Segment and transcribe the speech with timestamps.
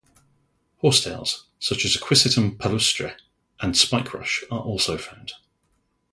[0.77, 3.13] Horsetails such as "Equisetum palustre"
[3.59, 5.33] and spikerush are also found.